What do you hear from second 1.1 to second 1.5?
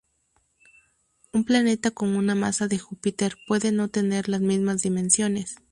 Un